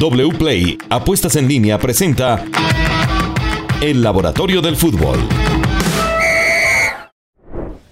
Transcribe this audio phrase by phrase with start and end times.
[0.00, 2.42] WPLAY Apuestas en línea presenta
[3.82, 5.18] El Laboratorio del Fútbol.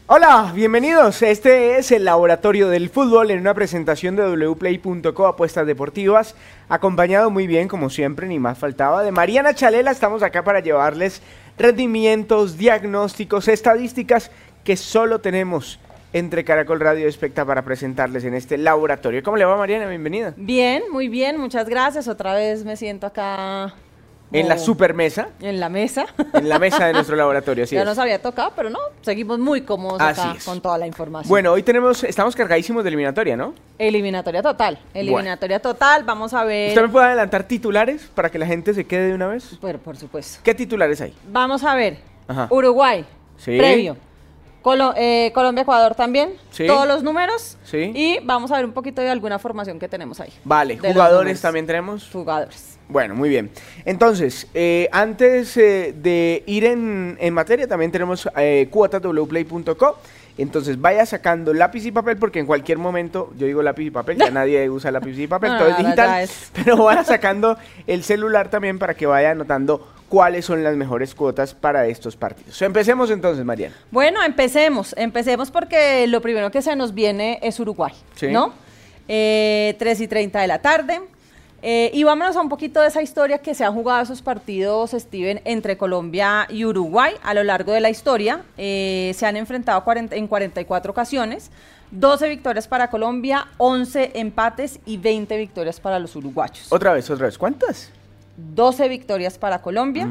[0.07, 1.21] Hola, bienvenidos.
[1.21, 6.35] Este es el Laboratorio del Fútbol en una presentación de wplay.co Apuestas Deportivas,
[6.71, 9.91] acompañado muy bien, como siempre, ni más faltaba, de Mariana Chalela.
[9.91, 11.21] Estamos acá para llevarles
[11.59, 14.31] rendimientos, diagnósticos, estadísticas
[14.65, 15.79] que solo tenemos
[16.13, 19.23] entre Caracol Radio y Especta para presentarles en este laboratorio.
[19.23, 19.87] ¿Cómo le va Mariana?
[19.87, 20.33] Bienvenida.
[20.37, 22.09] Bien, muy bien, muchas gracias.
[22.09, 23.75] Otra vez me siento acá.
[24.31, 25.31] En la super mesa.
[25.41, 26.05] En la mesa.
[26.35, 27.87] En la mesa de nuestro laboratorio, así ya es.
[27.87, 30.45] nos había tocado, pero no, seguimos muy cómodos Así acá es.
[30.45, 31.31] con toda la información.
[31.31, 33.55] Bueno, hoy tenemos, estamos cargadísimos de eliminatoria, ¿no?
[33.79, 36.69] Eliminatoria total, eliminatoria total, vamos a ver.
[36.69, 39.57] ¿Usted me puede adelantar titulares para que la gente se quede de una vez?
[39.63, 40.41] Pero por supuesto.
[40.45, 41.15] ¿Qué titulares hay?
[41.33, 41.97] Vamos a ver.
[42.27, 42.49] Ajá.
[42.51, 43.07] Uruguay,
[43.39, 43.57] Sí.
[43.57, 43.97] previo.
[44.63, 46.67] Colo- eh, Colombia-Ecuador también, Sí.
[46.67, 47.57] todos los números.
[47.65, 47.93] Sí.
[47.95, 50.33] Y vamos a ver un poquito de alguna formación que tenemos ahí.
[50.45, 52.09] Vale, jugadores también tenemos.
[52.13, 52.79] Jugadores.
[52.89, 53.51] Bueno, muy bien.
[53.85, 59.99] Entonces, eh, antes eh, de ir en, en materia, también tenemos eh, cuotaswplay.co.
[60.39, 64.17] Entonces, vaya sacando lápiz y papel, porque en cualquier momento, yo digo lápiz y papel,
[64.19, 66.23] ya nadie usa lápiz y papel, No, todo es digital.
[66.23, 71.15] es- Pero vaya sacando el celular también para que vaya anotando cuáles son las mejores
[71.15, 72.61] cuotas para estos partidos.
[72.63, 73.75] Empecemos entonces, Mariana.
[73.91, 74.95] Bueno, empecemos.
[74.97, 78.29] Empecemos porque lo primero que se nos viene es Uruguay, Sí.
[78.29, 78.53] ¿no?
[79.09, 81.01] Eh, 3 y 30 de la tarde.
[81.61, 84.93] Eh, y vámonos a un poquito de esa historia que se han jugado esos partidos,
[84.93, 88.43] Steven, entre Colombia y Uruguay a lo largo de la historia.
[88.57, 91.51] Eh, se han enfrentado 40 en 44 ocasiones,
[91.91, 96.67] 12 victorias para Colombia, 11 empates y 20 victorias para los uruguayos.
[96.71, 97.37] Otra vez, otra vez.
[97.37, 97.91] ¿Cuántas?
[98.39, 100.09] 12 victorias para Colombia,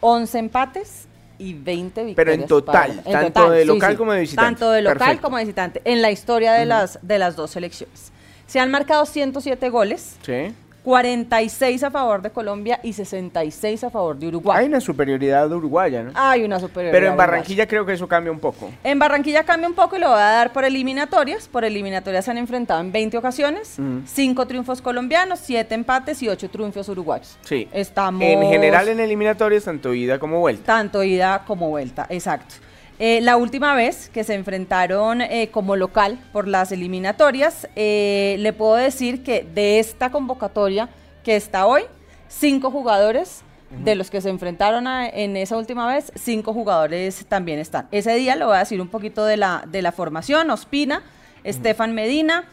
[0.00, 1.06] 11 empates
[1.38, 2.14] y 20 victorias.
[2.16, 4.46] Pero en total, para- tanto de local como de visitante.
[4.50, 5.22] Tanto de local Perfecto.
[5.22, 8.12] como de visitante, en la historia de, las, de las dos selecciones.
[8.46, 10.54] Se han marcado 107 goles, Sí.
[10.84, 14.58] 46 a favor de Colombia y 66 a favor de Uruguay.
[14.60, 16.10] Hay una superioridad uruguaya, ¿no?
[16.14, 16.92] Hay una superioridad.
[16.92, 17.30] Pero en uruguaya.
[17.30, 18.70] Barranquilla creo que eso cambia un poco.
[18.84, 21.48] En Barranquilla cambia un poco y lo voy a dar por eliminatorias.
[21.48, 24.02] Por eliminatorias se han enfrentado en 20 ocasiones, Ujú.
[24.04, 27.38] 5 triunfos colombianos, 7 empates y 8 triunfos uruguayos.
[27.44, 27.66] Sí.
[27.72, 30.64] Estamos En general en eliminatorias, tanto ida como vuelta.
[30.66, 32.56] Tanto ida como vuelta, exacto.
[33.00, 38.52] Eh, la última vez que se enfrentaron eh, como local por las eliminatorias, eh, le
[38.52, 40.88] puedo decir que de esta convocatoria
[41.24, 41.82] que está hoy,
[42.28, 43.42] cinco jugadores
[43.82, 47.88] de los que se enfrentaron a- en esa última vez, cinco jugadores también están.
[47.90, 51.02] Ese día le voy a decir un poquito de la, de la formación, Ospina,
[51.42, 52.44] Estefan Medina,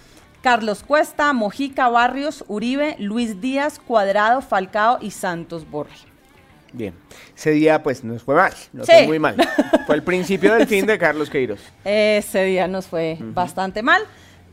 [0.41, 6.11] Carlos Cuesta, Mojica, Barrios, Uribe, Luis Díaz, Cuadrado, Falcao y Santos Borre.
[6.74, 6.94] Bien.
[7.38, 8.54] Ese día, pues, nos fue mal.
[8.74, 8.94] Nos Sí.
[8.94, 9.36] fue muy mal.
[9.86, 11.59] Fue el principio del fin de Carlos Queiroz.
[11.86, 14.02] Ese día nos fue bastante mal,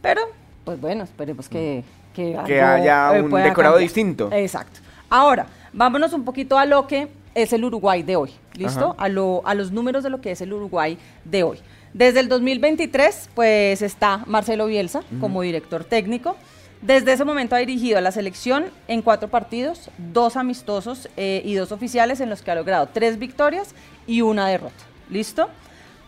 [0.03, 0.21] pero
[0.65, 1.83] pues bueno, esperemos que,
[2.15, 3.79] que, Que algo, haya eh, un decorado cambiar.
[3.79, 4.29] distinto.
[4.33, 4.81] Exacto.
[5.09, 8.95] Ahora, vámonos un poquito a lo que es el Uruguay de hoy, ¿listo?
[8.99, 9.05] Ajá.
[9.05, 11.59] A, lo, a los números de lo que es el Uruguay de hoy.
[11.95, 16.37] Desde el 2023, pues está Marcelo Bielsa como director técnico.
[16.81, 21.55] Desde ese momento ha dirigido a la selección en cuatro partidos, dos amistosos eh, y
[21.55, 23.75] dos oficiales en los que ha logrado tres victorias
[24.07, 24.85] y una derrota.
[25.11, 25.49] ¿Listo?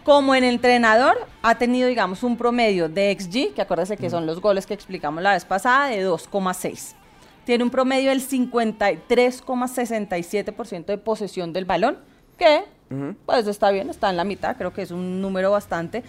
[0.05, 4.41] Como en entrenador ha tenido, digamos, un promedio de XG, que acuérdense que son los
[4.41, 6.93] goles que explicamos la vez pasada, de 2,6.
[7.45, 11.99] Tiene un promedio del 53,67% de posesión del balón,
[12.39, 13.17] que Ujú.
[13.27, 16.03] pues está bien, está en la mitad, creo que es un número bastante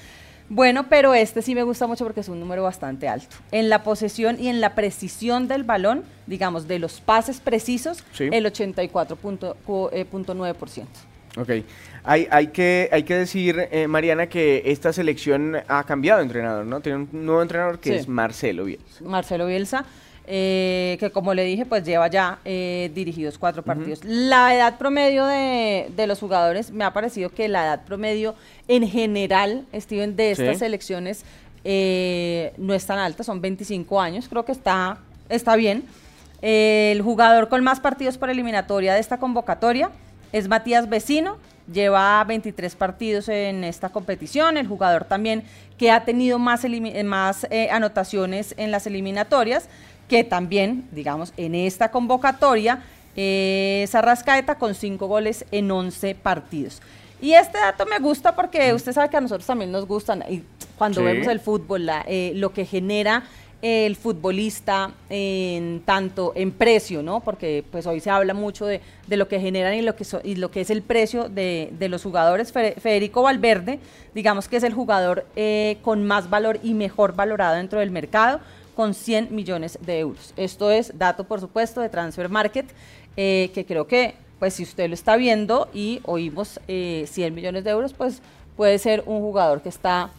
[0.53, 3.37] bueno, pero este sí me gusta mucho porque es un número bastante alto.
[3.53, 8.27] En la posesión y en la precisión del balón, digamos, de los pases precisos, Sí.
[8.31, 10.85] el 84.9%.
[11.37, 11.49] Ok.
[12.03, 16.65] Hay, hay, que, hay que decir, eh, Mariana, que esta selección ha cambiado de entrenador,
[16.65, 16.81] ¿no?
[16.81, 17.95] Tiene un nuevo entrenador que Sí.
[17.95, 19.03] es Marcelo Bielsa.
[19.05, 19.85] Marcelo Bielsa,
[20.27, 24.03] eh, que como le dije, pues lleva ya eh, dirigidos cuatro partidos.
[24.03, 28.35] La edad promedio de, de los jugadores, me ha parecido que la edad promedio
[28.67, 30.59] en general, Steven, de estas Sí.
[30.59, 31.25] selecciones
[31.63, 34.97] eh, no es tan alta, son 25 años, creo que está,
[35.29, 35.83] está bien.
[36.41, 39.91] El jugador con más partidos por eliminatoria de esta convocatoria
[40.31, 41.37] es Matías Vecino,
[41.71, 45.43] lleva 23 partidos en esta competición, el jugador también
[45.77, 46.65] que ha tenido más,
[47.05, 49.69] más eh, anotaciones en las eliminatorias,
[50.11, 52.83] que también, digamos, en esta convocatoria
[53.15, 56.81] eh, es Arrascaeta con 5 goles en 11 partidos.
[57.21, 60.43] Y este dato me gusta porque usted sabe que a nosotros también nos gustan, y
[60.77, 61.05] cuando Sí.
[61.05, 63.23] vemos el fútbol, la- eh, lo que genera
[63.61, 67.19] el futbolista en tanto en precio, ¿no?
[67.21, 70.19] Porque pues hoy se habla mucho de, de lo que generan y lo que, so-
[70.23, 72.51] y lo que es el precio de, de los jugadores.
[72.51, 73.79] Fe- Federico Valverde,
[74.15, 78.39] digamos que es el jugador eh, con más valor y mejor valorado dentro del mercado,
[78.75, 80.33] con 100 millones de euros.
[80.37, 82.67] Esto es dato, por supuesto, de Transfer Market,
[83.17, 87.63] eh, que creo que, pues si usted lo está viendo y oímos 100 eh, millones
[87.63, 88.21] de euros, pues
[88.55, 90.09] puede ser un jugador que está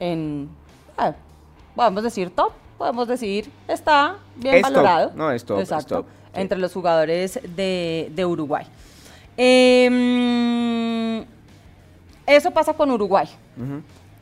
[0.00, 0.48] en,
[0.96, 1.14] ah,
[1.74, 5.12] podemos decir top, podemos decir está bien valorado.
[5.14, 5.60] No, es top.
[5.60, 8.66] Exacto, entre los jugadores de, Uruguay.
[9.36, 11.24] Em,
[12.26, 13.28] eso pasa con Uruguay.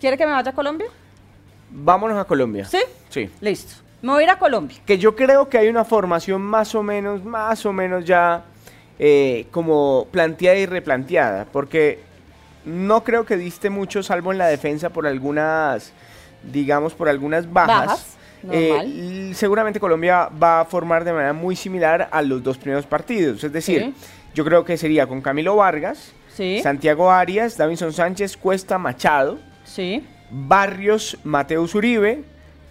[0.01, 0.89] ¿Quiere que me vaya a Colombia?
[1.71, 2.65] Vámonos a Colombia.
[2.67, 2.79] ¿Sí?
[3.15, 3.31] Sí.
[3.41, 3.75] Listo.
[4.03, 4.77] Me voy a ir a Colombia.
[4.85, 8.43] Que yo creo que hay una formación más o menos, más o menos ya
[8.99, 11.47] eh, como planteada y replanteada.
[11.51, 12.01] Porque
[12.65, 15.93] no creo que diste mucho, salvo en la defensa por algunas,
[16.53, 18.17] digamos, por algunas bajas.
[18.51, 23.45] Eh, seguramente Colombia va a formar de manera muy similar a los dos primeros partidos.
[23.45, 23.95] Es decir,
[24.35, 26.13] yo creo que sería con Camilo Vargas,
[26.63, 29.39] Santiago Arias, Davinson Sánchez, Cuesta, Machado.
[29.65, 30.05] Sí.
[30.31, 32.25] Barrios, Mateus Uribe,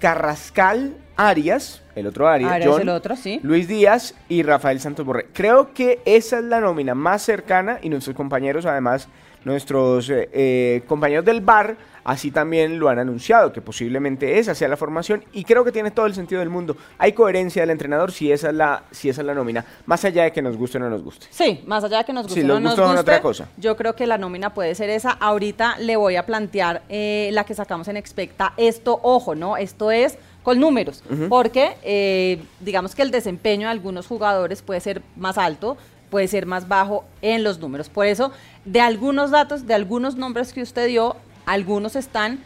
[0.04, 3.40] Carrascal, Arias, el otro Arias, el otro, sí.
[3.42, 5.28] Luis Díaz y Rafael Santos Borré.
[5.32, 9.08] Creo que esa es la nómina más cercana y nuestros compañeros, además,
[9.46, 14.68] nuestros eh, eh, compañeros del bar, así también lo han anunciado, que posiblemente esa sea
[14.68, 16.76] la formación y creo que tiene todo el sentido del mundo.
[16.98, 20.24] Hay coherencia del entrenador si esa es la, si esa es la nómina, más allá
[20.24, 21.28] de que nos guste o no nos guste.
[21.30, 23.48] Sí, más allá de que nos guste o no nos guste, otra cosa.
[23.58, 25.12] yo creo que la nómina puede ser esa.
[25.12, 28.54] Ahorita le voy a plantear eh, la que sacamos en Expecta.
[28.58, 29.58] Esto, ojo, ¿no?
[29.58, 35.38] Esto es con números, porque digamos que el desempeño de algunos jugadores puede ser más
[35.38, 35.78] alto,
[36.14, 37.90] puede ser más bajo en los números.
[37.90, 38.32] Por eso,
[38.66, 41.16] de algunos datos, de algunos nombres que usted dio,
[41.48, 42.38] algunos están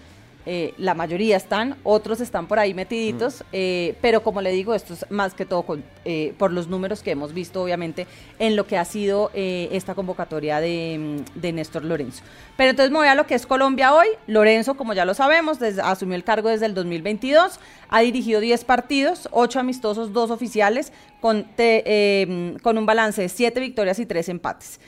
[0.49, 4.93] eh, la mayoría están, otros están por ahí metiditos, eh, pero como le digo, esto
[4.93, 5.65] es más que todo
[6.05, 8.07] eh, por los números que hemos visto, obviamente,
[8.39, 12.23] en lo que ha sido esta convocatoria de, mm, de, Néstor Lorenzo.
[12.55, 14.07] Pero entonces me voy a lo que es Colombia hoy.
[14.25, 17.59] Lorenzo, como ya lo sabemos, asumió el cargo desde el 2022,
[17.89, 23.59] ha dirigido 10 partidos, 8 amistosos, 2 oficiales, con, mm, con un balance de 7
[23.59, 24.79] victorias y 3 empates.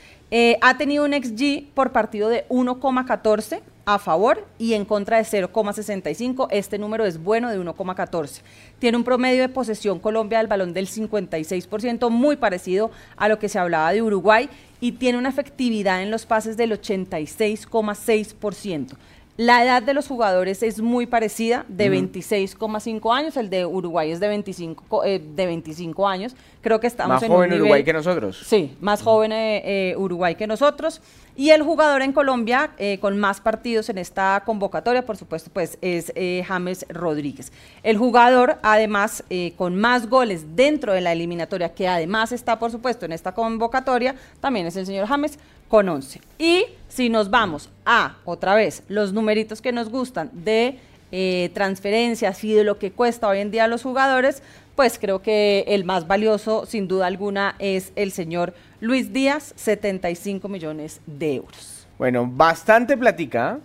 [0.61, 3.61] ha tenido un XG por partido de 1,14
[3.93, 6.47] a favor y en contra de 0,65.
[6.51, 8.41] Este número es bueno de 1,14.
[8.77, 13.49] Tiene un promedio de posesión Colombia del balón del 56%, muy parecido a lo que
[13.49, 14.47] se hablaba de Uruguay,
[14.79, 18.95] y tiene una efectividad en los pases del 86,6%.
[19.39, 24.19] La edad de los jugadores es muy parecida, de 26,5 años, el de Uruguay es
[24.19, 26.35] de 25, eh, de 25 años.
[26.59, 28.43] Creo que estamos más joven Uruguay que nosotros.
[28.45, 31.01] Sí, más joven eh, eh, Uruguay que nosotros.
[31.37, 36.11] Y el jugador en Colombia con más partidos en esta convocatoria, por supuesto, pues es
[36.45, 37.53] James Rodríguez.
[37.81, 39.23] El jugador, además,
[39.55, 44.15] con más goles dentro de la eliminatoria, que además está, por supuesto, en esta convocatoria,
[44.41, 45.39] también es el señor James
[45.69, 46.19] con 11.
[46.37, 50.79] Y si nos vamos a, otra vez, los numeritos que nos gustan de
[51.11, 54.43] eh, transferencias y de lo que cuesta hoy en día a los jugadores,
[54.75, 60.49] pues creo que el más valioso, sin duda alguna, es el señor Luis Díaz, 75
[60.49, 61.87] millones de euros.
[61.97, 63.59] Bueno, bastante platica.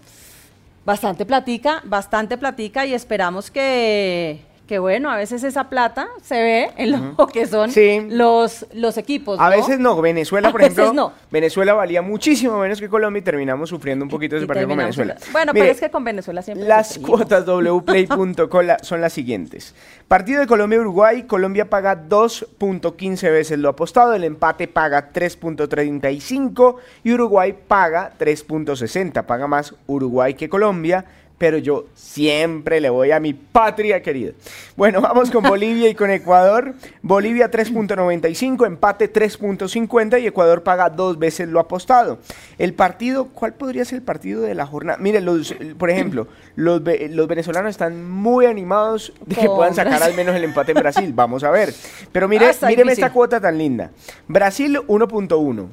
[0.84, 6.70] Bastante platica, bastante platica y esperamos que que bueno, a veces esa plata se ve
[6.76, 7.70] en lo que son
[8.10, 9.38] los, los equipos.
[9.38, 11.12] A veces no, Venezuela, por ejemplo, no.
[11.30, 15.16] Venezuela valía muchísimo menos que Colombia y terminamos sufriendo un poquito ese partido con Venezuela.
[15.32, 16.66] Bueno, pero es que con Venezuela siempre.
[16.66, 18.48] Las cuotas wplay.com
[18.82, 19.74] son las siguientes.
[20.08, 27.54] Partido de Colombia-Uruguay, Colombia paga 2.15 veces lo apostado, el empate paga 3.35 y Uruguay
[27.66, 31.04] paga 3.60, paga más Uruguay que Colombia
[31.38, 34.32] pero yo siempre le voy a mi patria querida.
[34.76, 36.74] Bueno, vamos con Bolivia y con Ecuador.
[37.02, 42.18] Bolivia 3.95, empate 3.50 y Ecuador paga dos veces lo apostado.
[42.58, 44.98] El partido, ¿cuál podría ser el partido de la jornada?
[44.98, 50.14] Mire, los, por ejemplo, los, los venezolanos están muy animados de que puedan sacar al
[50.14, 51.12] menos el empate en Brasil.
[51.14, 51.74] Vamos a ver.
[52.12, 53.90] Pero mire, ah, míreme esta cuota tan linda.
[54.28, 55.66] Brasil 1.1.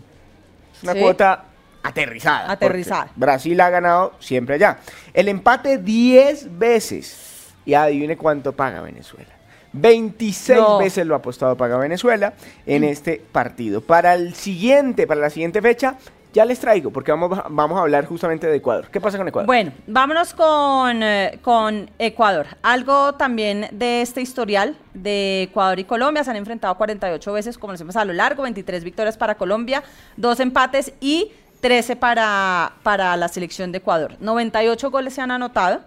[0.83, 1.45] Una cuota
[1.83, 2.51] aterrizada.
[2.51, 3.11] Aterrizada.
[3.15, 4.79] Brasil ha ganado siempre allá.
[5.13, 7.53] El empate 10 veces.
[7.65, 9.29] Y adivine cuánto paga Venezuela.
[9.73, 12.33] 26 veces lo ha apostado paga Venezuela
[12.65, 13.81] en este partido.
[13.81, 15.95] Para el siguiente, para la siguiente fecha,
[16.33, 18.87] ya les traigo, porque vamos, vamos a hablar justamente de Ecuador.
[18.89, 19.47] ¿Qué pasa con Ecuador?
[19.47, 22.47] Bueno, vámonos con, eh, con Ecuador.
[22.63, 26.23] Algo también de este historial de Ecuador y Colombia.
[26.23, 28.43] Se han enfrentado 48 veces, como decimos, a lo largo.
[28.43, 29.83] 23 victorias para Colombia,
[30.15, 34.17] dos empates y 13 para, para la selección de Ecuador.
[34.19, 35.81] 98 goles se han anotado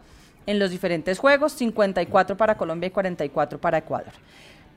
[0.47, 4.13] en los diferentes juegos, 54 para Colombia y 44 para Ecuador.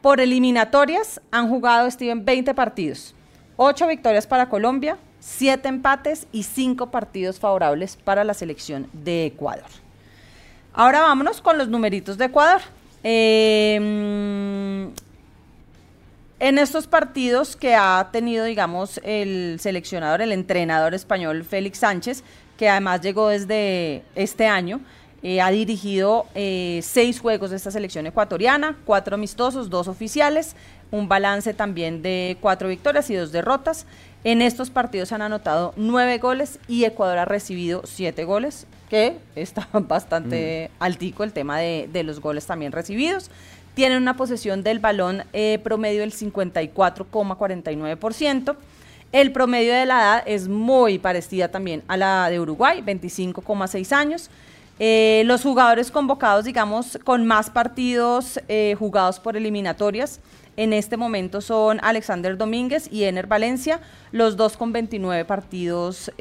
[0.01, 3.15] Por eliminatorias han jugado Steven 20 partidos,
[3.57, 9.69] 8 victorias para Colombia, 7 empates y 5 partidos favorables para la selección de Ecuador.
[10.73, 12.61] Ahora vámonos con los numeritos de Ecuador.
[13.03, 14.76] Eh,
[16.39, 22.24] en estos partidos que ha tenido, digamos, el seleccionador, el entrenador español Félix Sánchez,
[22.58, 24.82] que además llegó desde este año,
[25.24, 30.56] eh, ha dirigido eh, seis juegos de esta selección ecuatoriana, cuatro amistosos, dos oficiales,
[30.91, 33.88] un balance también de cuatro victorias y dos derrotas.
[34.24, 39.67] En estos partidos han anotado nueve goles y Ecuador ha recibido siete goles, que está
[39.74, 40.84] bastante mm.
[40.84, 43.32] altico el tema de, de los goles también recibidos
[43.77, 48.55] tienen una posesión del balón eh, promedio del 54,49%.
[49.12, 54.31] El promedio de la edad es muy parecida también a la de Uruguay, 25,6 años.
[54.79, 60.22] Eh, los jugadores convocados, digamos, con más partidos eh, jugados por eliminatorias,
[60.55, 63.79] en este momento son Alexander Domínguez y Ener Valencia,
[64.12, 66.12] los dos con 29 partidos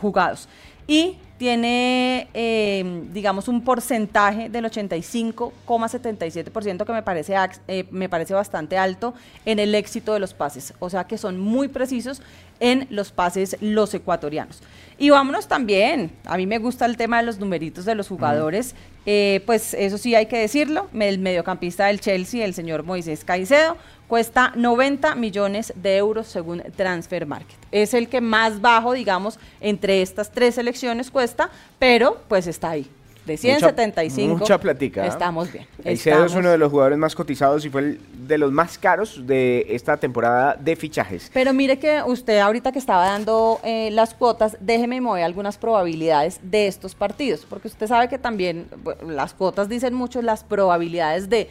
[0.00, 0.48] jugados.
[0.88, 7.34] Y tiene, eh, digamos, un porcentaje del 85,77% que me parece,
[7.68, 9.14] eh, me parece bastante alto
[9.46, 10.74] en el éxito de los pases.
[10.80, 12.20] O sea que son muy precisos
[12.60, 14.60] en los pases los ecuatorianos.
[14.98, 18.74] Y vámonos también, a mí me gusta el tema de los numeritos de los jugadores,
[19.06, 23.76] eh, pues eso sí hay que decirlo, el mediocampista del Chelsea, el señor Moisés Caicedo,
[24.08, 27.58] cuesta 90 millones de euros según Transfer Market.
[27.70, 32.90] Es el que más bajo, digamos, entre estas tres selecciones cuesta, pero pues está ahí.
[33.26, 34.26] De 175.
[34.26, 35.02] Mucha, mucha platica.
[35.02, 35.06] ¿ah?
[35.06, 35.66] Estamos bien.
[35.82, 39.26] Caicedo es uno de los jugadores más cotizados y fue el de los más caros
[39.26, 41.30] de esta temporada de fichajes.
[41.34, 46.40] Pero mire que usted ahorita que estaba dando eh, las cuotas, déjeme mover algunas probabilidades
[46.42, 48.66] de estos partidos, porque usted sabe que también
[49.06, 51.50] las cuotas dicen mucho las probabilidades de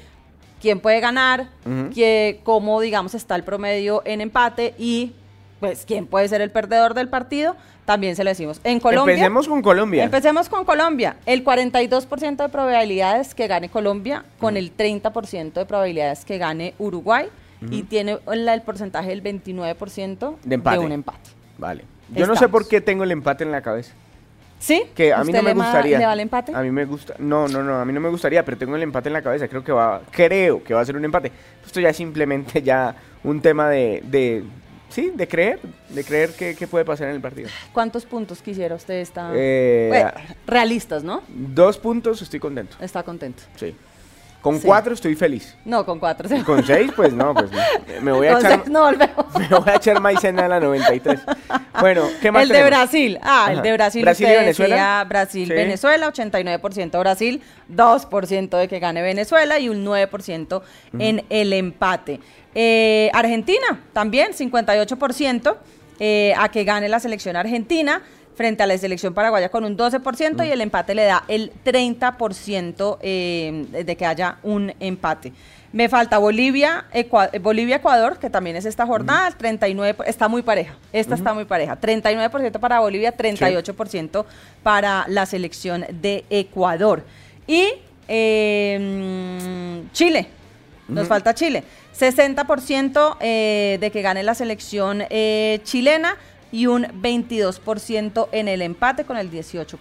[0.61, 1.49] quién puede ganar,
[2.43, 5.13] cómo, digamos, está el promedio en empate y,
[5.59, 7.55] pues, quién puede ser el perdedor del partido.
[7.85, 8.59] También se lo decimos.
[8.65, 9.13] En Colombia.
[9.13, 10.03] Empecemos con Colombia.
[10.03, 11.15] Empecemos con Colombia.
[11.25, 17.27] El 42% de probabilidades que gane Colombia con el 30% de probabilidades que gane Uruguay
[17.71, 21.29] y tiene el porcentaje del 29% de, de un empate.
[21.57, 21.85] Vale.
[22.13, 23.93] Yo no sé por qué tengo el empate en la cabeza.
[24.59, 24.83] ¿Sí?
[24.95, 25.99] Que a mí no me gustaría.
[25.99, 26.51] ¿Le va el empate?
[26.55, 27.15] A mí me gusta.
[27.19, 29.47] No, no, no, a mí no me gustaría, pero tengo el empate en la cabeza.
[29.47, 31.31] Creo que va, creo que va a ser un empate.
[31.65, 34.43] Esto ya es simplemente ya un tema de, de
[34.89, 35.59] sí, de creer,
[35.89, 37.49] de creer que, puede pasar en el partido.
[37.73, 39.33] ¿Cuántos puntos quisiera usted estar?
[39.35, 40.11] Eh,
[40.45, 41.21] realistas, ¿no?
[41.27, 42.77] Dos puntos, estoy contento.
[42.81, 43.43] Está contento.
[43.55, 43.75] Sí.
[44.47, 45.53] Con cuatro estoy feliz.
[45.65, 46.29] No, con cuatro.
[46.29, 46.41] Sí.
[46.43, 47.51] Con seis, pues no, pues
[48.01, 48.69] me voy a echar.
[48.69, 51.19] no Me voy a echar maicena a la 93.
[51.81, 53.19] Bueno, ¿qué más El de Brasil.
[53.21, 54.01] Ah, el de Brasil.
[54.03, 55.05] Brasil y Venezuela.
[55.05, 60.61] Brasil, Venezuela, 89% Brasil, 2% de que gane Venezuela y un 9%
[60.97, 62.21] en el empate.
[62.55, 65.57] Eh, Argentina, también, 58%
[65.99, 68.01] eh, a que gane la selección argentina
[68.37, 72.99] frente a la selección paraguaya con un 12% y el empate le da el 30%
[73.01, 75.33] eh, de que haya un empate.
[75.73, 76.85] Me falta Bolivia,
[77.41, 81.77] Bolivia, Ecuador, que también es esta jornada, 39, está muy pareja, esta está muy pareja,
[81.79, 84.25] 39% para Bolivia, 38%
[84.63, 87.03] para la selección de Ecuador.
[87.45, 87.73] Y
[88.07, 90.29] em, Chile,
[90.87, 91.65] nos falta Chile,
[91.97, 96.15] 60% eh, de que gane la selección eh, chilena,
[96.51, 99.77] y un 22% en el empate con el 18%.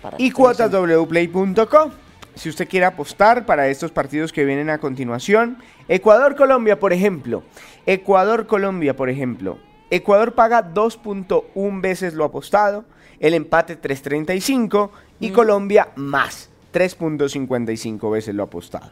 [0.00, 1.90] Para y cuotaswplay.com.
[2.34, 7.42] Si usted quiere apostar para estos partidos que vienen a continuación, Ecuador-Colombia, por ejemplo.
[7.84, 9.58] Ecuador-Colombia, por ejemplo.
[9.90, 12.86] Ecuador paga 2.1 veces lo apostado,
[13.20, 14.90] el empate 3.35
[15.20, 15.32] y mm.
[15.34, 18.90] Colombia más 3.55 veces lo apostado.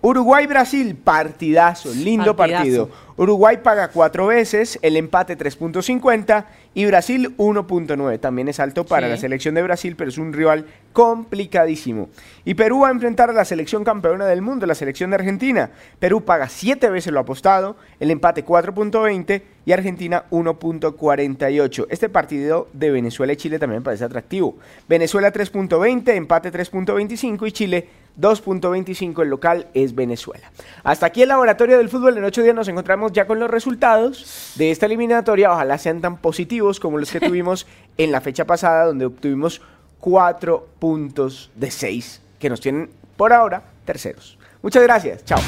[0.00, 2.88] Uruguay-Brasil, partidazo, lindo partido.
[3.16, 8.20] Uruguay paga cuatro veces, el empate 3.50 y Brasil 1.9.
[8.20, 12.10] También es alto para la selección de Brasil, pero es un rival complicadísimo.
[12.44, 15.70] Y Perú va a enfrentar a la selección campeona del mundo, la selección de Argentina.
[15.98, 21.86] Perú paga siete veces lo apostado, el empate 4.20 y Argentina 1.48.
[21.90, 24.58] Este partido de Venezuela y Chile también me parece atractivo.
[24.88, 27.88] Venezuela 3.20, empate 3.25 y Chile
[28.20, 29.22] 2.25.
[29.22, 30.50] El local es Venezuela.
[30.84, 32.18] Hasta aquí el laboratorio del fútbol.
[32.18, 35.52] En ocho días nos encontramos ya con los resultados de esta eliminatoria.
[35.52, 39.60] Ojalá sean tan positivos como los que tuvimos en la fecha pasada, donde obtuvimos
[40.00, 44.38] cuatro puntos de seis que nos tienen por ahora terceros.
[44.62, 45.24] Muchas gracias.
[45.24, 45.40] Chao.